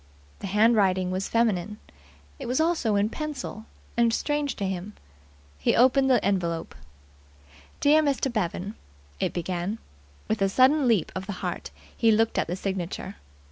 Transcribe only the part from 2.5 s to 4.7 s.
also in pencil, and strange to